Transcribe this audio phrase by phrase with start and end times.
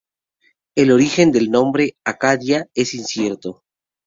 [0.73, 3.61] El origen del nombre "Acadia" es incierto.